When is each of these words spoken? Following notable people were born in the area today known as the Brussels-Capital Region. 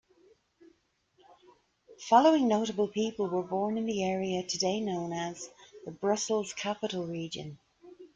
Following 2.09 2.47
notable 2.47 2.87
people 2.87 3.27
were 3.29 3.43
born 3.43 3.77
in 3.77 3.85
the 3.85 4.03
area 4.03 4.41
today 4.41 4.79
known 4.81 5.13
as 5.13 5.47
the 5.85 5.91
Brussels-Capital 5.91 7.05
Region. 7.05 7.59